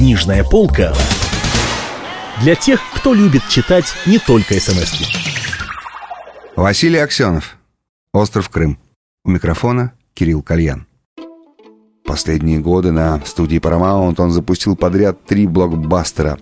Книжная 0.00 0.44
полка 0.44 0.94
для 2.42 2.54
тех, 2.54 2.80
кто 2.94 3.12
любит 3.12 3.42
читать 3.50 3.84
не 4.06 4.18
только 4.18 4.54
смс 4.58 4.94
-ки. 4.94 5.04
Василий 6.56 6.96
Аксенов. 6.96 7.58
Остров 8.14 8.48
Крым. 8.48 8.78
У 9.26 9.30
микрофона 9.30 9.92
Кирилл 10.14 10.42
Кальян. 10.42 10.86
Последние 12.06 12.60
годы 12.60 12.92
на 12.92 13.20
студии 13.26 13.58
Paramount 13.58 14.14
он 14.16 14.30
запустил 14.30 14.74
подряд 14.74 15.22
три 15.26 15.46
блокбастера. 15.46 16.38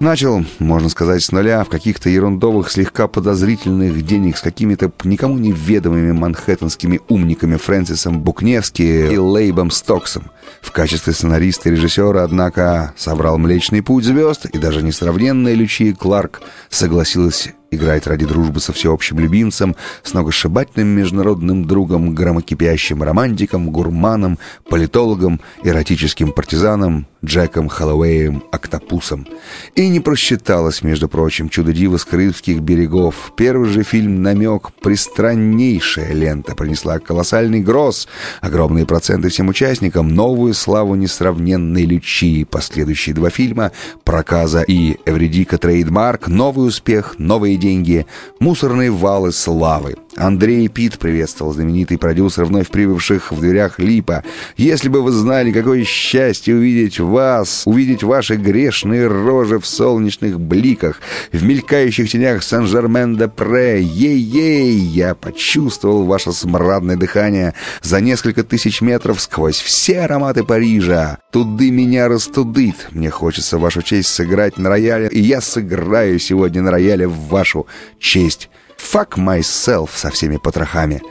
Начал, 0.00 0.44
можно 0.60 0.88
сказать, 0.90 1.24
с 1.24 1.32
нуля, 1.32 1.64
в 1.64 1.68
каких-то 1.68 2.08
ерундовых, 2.08 2.70
слегка 2.70 3.08
подозрительных 3.08 4.00
денег 4.06 4.36
с 4.36 4.40
какими-то 4.40 4.92
никому 5.02 5.38
неведомыми 5.38 6.12
манхэттенскими 6.12 7.00
умниками 7.08 7.56
Фрэнсисом 7.56 8.20
Букневски 8.20 8.82
и 8.82 9.18
Лейбом 9.18 9.72
Стоксом. 9.72 10.30
В 10.60 10.70
качестве 10.70 11.12
сценариста 11.12 11.68
и 11.68 11.72
режиссера, 11.72 12.22
однако, 12.22 12.94
собрал 12.96 13.38
«Млечный 13.38 13.82
путь 13.82 14.04
звезд», 14.04 14.46
и 14.46 14.56
даже 14.58 14.82
несравненная 14.82 15.54
Лючия 15.54 15.92
Кларк 15.92 16.42
согласилась 16.70 17.48
играть 17.70 18.06
ради 18.06 18.24
дружбы 18.24 18.60
со 18.60 18.72
всеобщим 18.72 19.18
любимцем, 19.18 19.76
с 20.02 20.14
многошибательным 20.14 20.88
международным 20.88 21.66
другом, 21.66 22.14
громокипящим 22.14 23.02
романтиком, 23.02 23.70
гурманом, 23.70 24.38
политологом, 24.68 25.40
эротическим 25.62 26.32
партизаном, 26.32 27.06
Джеком 27.24 27.68
Хэллоуэем 27.68 28.44
Октопусом. 28.52 29.26
И 29.74 29.88
не 29.88 30.00
просчиталась, 30.00 30.82
между 30.82 31.08
прочим, 31.08 31.48
чудо-диво 31.48 31.96
с 31.96 32.04
крымских 32.04 32.60
берегов. 32.60 33.32
Первый 33.36 33.68
же 33.68 33.82
фильм 33.82 34.22
«Намек» 34.22 34.70
пристраннейшая 34.80 36.12
лента 36.12 36.54
принесла 36.54 37.00
колоссальный 37.00 37.60
гроз, 37.60 38.06
огромные 38.40 38.86
проценты 38.86 39.30
всем 39.30 39.48
участникам, 39.48 40.14
новую 40.14 40.54
славу 40.54 40.94
несравненной 40.94 41.84
Лючи. 41.86 42.44
Последующие 42.44 43.14
два 43.14 43.30
фильма 43.30 43.72
«Проказа» 44.04 44.62
и 44.62 44.96
«Эвридика 45.04 45.58
Trademark» 45.58 46.28
новый 46.28 46.68
успех, 46.68 47.16
новые 47.18 47.56
деньги, 47.58 48.06
мусорные 48.40 48.90
валы 48.90 49.32
славы. 49.32 49.96
Андрей 50.18 50.66
Пит 50.68 50.98
приветствовал 50.98 51.52
знаменитый 51.52 51.96
продюсер 51.96 52.44
вновь 52.44 52.68
прибывших 52.68 53.30
в 53.30 53.40
дверях 53.40 53.78
Липпа. 53.78 54.24
«Если 54.56 54.88
бы 54.88 55.00
вы 55.02 55.12
знали, 55.12 55.52
какое 55.52 55.84
счастье 55.84 56.56
увидеть 56.56 56.98
вас, 56.98 57.62
увидеть 57.66 58.02
ваши 58.02 58.34
грешные 58.34 59.06
рожи 59.06 59.60
в 59.60 59.66
солнечных 59.66 60.40
бликах, 60.40 61.00
в 61.32 61.44
мелькающих 61.44 62.10
тенях 62.10 62.42
Сан-Жермен-де-Пре. 62.42 63.82
Ей-ей! 63.82 64.74
Я 64.74 65.14
почувствовал 65.14 66.04
ваше 66.04 66.32
смрадное 66.32 66.96
дыхание 66.96 67.54
за 67.82 68.00
несколько 68.00 68.42
тысяч 68.42 68.80
метров 68.80 69.20
сквозь 69.20 69.60
все 69.60 70.00
ароматы 70.00 70.42
Парижа. 70.42 71.18
Туды 71.30 71.70
меня 71.70 72.08
растудит. 72.08 72.88
Мне 72.90 73.10
хочется 73.10 73.58
вашу 73.58 73.82
честь 73.82 74.08
сыграть 74.08 74.58
на 74.58 74.68
рояле, 74.68 75.08
и 75.08 75.20
я 75.20 75.40
сыграю 75.40 76.18
сегодня 76.18 76.62
на 76.62 76.72
рояле 76.72 77.06
в 77.06 77.28
вашу 77.28 77.68
честь». 78.00 78.50
«Fuck 78.78 79.16
myself» 79.16 79.90
со 79.94 80.10
всеми 80.10 80.36
потрохами. 80.38 81.02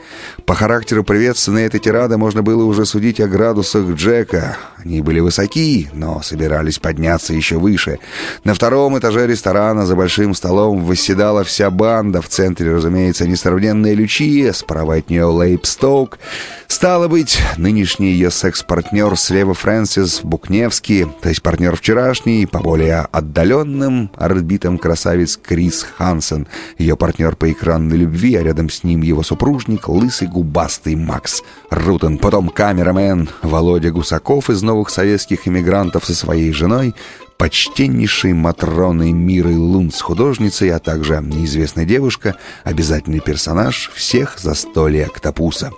По 0.46 0.54
характеру 0.54 1.04
приветственной 1.04 1.64
этой 1.64 1.78
тирады 1.78 2.16
можно 2.16 2.42
было 2.42 2.64
уже 2.64 2.84
судить 2.86 3.20
о 3.20 3.28
градусах 3.28 3.90
Джека. 3.90 4.56
Они 4.84 5.00
были 5.00 5.20
высоки, 5.20 5.90
но 5.92 6.22
собирались 6.22 6.78
подняться 6.78 7.34
еще 7.34 7.58
выше. 7.58 7.98
На 8.44 8.54
втором 8.54 8.98
этаже 8.98 9.26
ресторана 9.26 9.86
за 9.86 9.96
большим 9.96 10.34
столом 10.34 10.84
восседала 10.84 11.42
вся 11.42 11.70
банда. 11.70 12.22
В 12.22 12.28
центре, 12.28 12.72
разумеется, 12.72 13.26
несравненная 13.26 13.94
Лючия, 13.94 14.52
справа 14.52 14.96
от 14.96 15.10
нее 15.10 15.24
Лейб. 15.24 15.66
Стало 16.68 17.08
быть, 17.08 17.40
нынешний 17.56 18.12
ее 18.12 18.30
секс-партнер 18.30 19.16
слева 19.16 19.54
Фрэнсис 19.54 20.20
Букневский, 20.22 21.06
то 21.20 21.28
есть 21.28 21.42
партнер 21.42 21.74
вчерашний, 21.74 22.46
по 22.46 22.60
более 22.60 23.08
отдаленным 23.10 24.10
орбитам 24.16 24.78
красавец 24.78 25.36
Крис 25.36 25.86
Хансен, 25.96 26.46
ее 26.76 26.96
партнер 26.96 27.36
по 27.36 27.50
экранной 27.50 27.96
любви, 27.96 28.36
а 28.36 28.42
рядом 28.42 28.70
с 28.70 28.84
ним 28.84 29.02
его 29.02 29.22
супружник, 29.22 29.88
лысый 29.88 30.28
губастый 30.28 30.94
Макс 30.94 31.42
Рутен. 31.70 32.18
Потом 32.18 32.50
камерамен 32.50 33.28
Володя 33.42 33.90
Гусаков 33.90 34.50
из 34.50 34.62
новых 34.68 34.90
советских 34.90 35.48
иммигрантов 35.48 36.04
со 36.04 36.14
своей 36.14 36.52
женой, 36.52 36.94
почтеннейшей 37.38 38.34
Матроной 38.34 39.12
Мирой 39.12 39.56
Лунц 39.56 39.98
художницей, 40.02 40.70
а 40.70 40.78
также 40.78 41.22
неизвестная 41.24 41.86
девушка, 41.86 42.36
обязательный 42.64 43.20
персонаж 43.20 43.90
всех 43.94 44.38
застолья 44.38 45.06
Октопуса. 45.06 45.72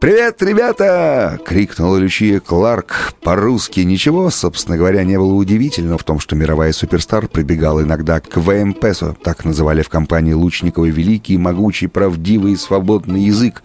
«Привет, 0.00 0.42
ребята!»— 0.42 1.38
крикнула 1.46 1.96
Лючия 1.96 2.40
Кларк 2.40 3.14
по-русски. 3.22 3.80
Ничего, 3.80 4.28
собственно 4.28 4.76
говоря, 4.76 5.04
не 5.04 5.18
было 5.18 5.32
удивительного 5.32 5.96
в 5.96 6.04
том, 6.04 6.18
что 6.18 6.36
мировая 6.36 6.72
суперстар 6.72 7.28
прибегала 7.28 7.80
иногда 7.80 8.20
к 8.20 8.36
ВМПСу, 8.36 9.16
так 9.22 9.44
называли 9.44 9.82
в 9.82 9.88
компании 9.88 10.34
Лучниковой 10.34 10.90
великий, 10.90 11.38
могучий, 11.38 11.86
правдивый 11.86 12.52
и 12.52 12.56
свободный 12.56 13.22
язык, 13.22 13.62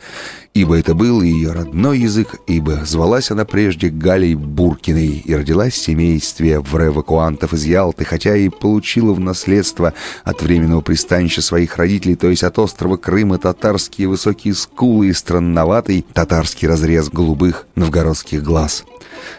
ибо 0.54 0.78
это 0.78 0.94
был 0.94 1.22
ее 1.22 1.52
родной 1.54 2.00
язык, 2.00 2.36
ибо 2.48 2.84
звалась 2.86 3.32
она 3.32 3.46
прежде 3.46 3.90
Галей 3.90 4.36
Буркиной 4.36 5.24
и 5.26 5.36
родилась 5.36 5.74
в 5.74 5.84
семействе 5.84 6.60
в 6.60 6.76
эвакуантов 6.76 7.54
из 7.54 7.64
Ялты, 7.64 8.04
хотя 8.04 8.36
и 8.36 8.50
получила 8.50 9.14
в 9.14 9.20
наследство 9.20 9.94
от 10.24 10.42
временного 10.42 10.82
пристанища 10.82 11.42
своих 11.42 11.78
родителей, 11.78 12.16
то 12.16 12.28
есть 12.28 12.44
от 12.44 12.60
острова 12.60 12.98
Крыма, 12.98 13.38
татарские 13.38 14.08
высокие 14.08 14.54
скулы 14.54 15.08
и 15.08 15.14
странноватый 15.14 16.06
татарский 16.14 16.68
разрез 16.68 17.10
голубых 17.10 17.66
новгородских 17.76 18.44
глаз. 18.44 18.84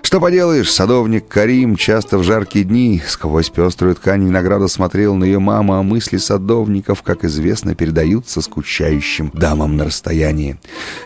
Что 0.02 0.20
поделаешь, 0.20 0.70
садовник 0.70 1.28
Карим 1.28 1.76
часто 1.76 2.18
в 2.18 2.22
жаркие 2.22 2.64
дни 2.64 3.02
сквозь 3.06 3.50
пеструю 3.50 3.94
ткань 3.94 4.24
винограда 4.26 4.68
смотрел 4.68 5.14
на 5.14 5.24
ее 5.24 5.38
маму, 5.38 5.74
а 5.74 5.82
мысли 5.82 6.16
садовников, 6.16 7.02
как 7.02 7.24
известно, 7.24 7.74
передаются 7.74 8.40
скучающим 8.40 9.30
дамам 9.34 9.76
на 9.76 9.84
расстоянии. 9.84 10.58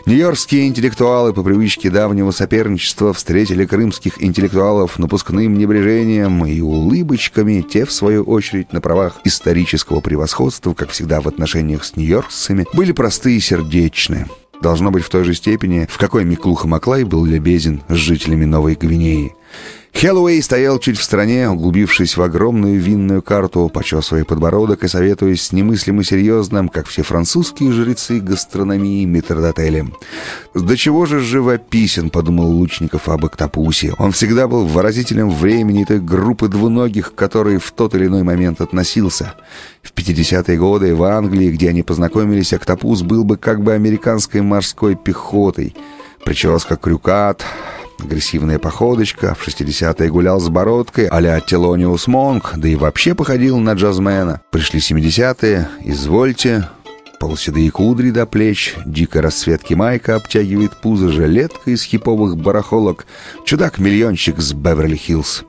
Нью-Йоркские 0.07 0.69
интеллектуалы 0.69 1.33
по 1.33 1.43
привычке 1.43 1.89
давнего 1.89 2.31
соперничества 2.31 3.11
встретили 3.11 3.65
крымских 3.65 4.23
интеллектуалов 4.23 4.97
напускным 4.99 5.57
небрежением 5.57 6.45
и 6.45 6.61
улыбочками, 6.61 7.59
те, 7.59 7.83
в 7.83 7.91
свою 7.91 8.23
очередь, 8.23 8.71
на 8.71 8.79
правах 8.79 9.19
исторического 9.25 9.99
превосходства, 9.99 10.73
как 10.73 10.91
всегда 10.91 11.19
в 11.19 11.27
отношениях 11.27 11.83
с 11.83 11.97
нью-йоркцами, 11.97 12.65
были 12.71 12.93
простые 12.93 13.35
и 13.35 13.41
сердечны. 13.41 14.27
Должно 14.61 14.91
быть 14.91 15.03
в 15.03 15.09
той 15.09 15.25
же 15.25 15.33
степени, 15.33 15.89
в 15.89 15.97
какой 15.97 16.23
Миклуха 16.23 16.69
Маклай 16.69 17.03
был 17.03 17.25
любезен 17.25 17.81
с 17.89 17.95
жителями 17.95 18.45
Новой 18.45 18.75
Гвинеи. 18.75 19.35
Хеллоуэй 19.97 20.43
стоял 20.43 20.77
чуть 20.77 20.99
в 20.99 21.03
стороне, 21.03 21.49
углубившись 21.49 22.17
в 22.17 22.21
огромную 22.21 22.79
винную 22.79 23.23
карту, 23.23 23.67
почесывая 23.67 24.25
подбородок 24.25 24.83
и 24.83 24.87
советуясь 24.87 25.41
с 25.41 25.51
немыслимо 25.51 26.03
серьезным, 26.03 26.69
как 26.69 26.85
все 26.85 27.01
французские 27.01 27.71
жрецы 27.71 28.19
гастрономии, 28.19 29.05
метрдотелем. 29.05 29.95
«Да 30.53 30.77
чего 30.77 31.07
же 31.07 31.19
живописен»,— 31.19 32.09
подумал 32.11 32.45
Лучников 32.45 33.09
об 33.09 33.25
Октопусе. 33.25 33.95
Он 33.97 34.11
всегда 34.11 34.47
был 34.47 34.67
выразителем 34.67 35.31
времени 35.31 35.83
той 35.83 35.99
группы 35.99 36.47
двуногих, 36.47 37.13
к 37.13 37.15
которой 37.15 37.57
в 37.57 37.71
тот 37.71 37.95
или 37.95 38.05
иной 38.05 38.21
момент 38.21 38.61
относился. 38.61 39.33
В 39.81 39.91
50-е 39.95 40.59
годы 40.59 40.93
в 40.93 41.01
Англии, 41.01 41.49
где 41.49 41.69
они 41.69 41.81
познакомились, 41.81 42.53
Октопус 42.53 43.01
был 43.01 43.23
бы 43.23 43.37
как 43.37 43.63
бы 43.63 43.73
американской 43.73 44.41
морской 44.41 44.95
пехотой. 44.95 45.75
Прическа 46.23 46.75
крюкат, 46.75 47.43
Агрессивная 47.99 48.59
походочка, 48.59 49.35
в 49.35 49.47
60-е 49.47 50.09
гулял 50.09 50.39
с 50.39 50.49
бородкой 50.49 51.07
а-ля 51.07 51.39
Телониус 51.39 52.07
Монк, 52.07 52.53
да 52.55 52.67
и 52.67 52.75
вообще 52.75 53.15
походил 53.15 53.57
на 53.59 53.73
джазмена. 53.73 54.41
Пришли 54.51 54.79
70-е, 54.79 55.67
извольте, 55.83 56.67
Полуседые 57.19 57.71
кудри 57.71 58.11
до 58.11 58.27
плеч, 58.27 58.75
дикой 58.85 59.21
расцветки 59.21 59.73
майка 59.73 60.15
обтягивает 60.15 60.77
пузо 60.77 61.09
жилетка 61.09 61.71
из 61.71 61.81
хиповых 61.81 62.37
барахолок, 62.37 63.07
чудак-миллионщик 63.43 64.39
с 64.39 64.53
Беверли-Хиллз. 64.53 65.43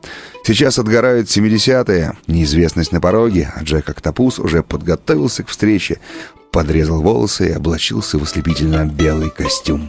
Сейчас 0.45 0.79
отгорают 0.79 1.29
70-е, 1.29 2.15
неизвестность 2.27 2.93
на 2.93 3.03
пороге, 3.03 3.53
а 3.55 3.63
Джек 3.65 3.91
Октопус 3.91 4.39
уже 4.39 4.63
подготовился 4.63 5.43
к 5.43 5.49
встрече, 5.49 6.01
подрезал 6.53 7.03
волосы 7.03 7.51
и 7.51 7.53
облачился 7.53 8.19
в 8.19 8.23
ослепительно 8.23 8.87
белый 8.87 9.29
костюм. 9.29 9.89